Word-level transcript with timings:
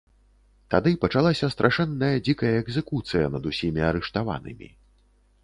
Тады 0.73 0.93
пачалася 1.03 1.49
страшэнная 1.55 2.11
дзікая 2.25 2.55
экзекуцыя 2.63 3.25
над 3.35 3.43
усімі 3.53 3.87
арыштаванымі. 3.93 4.67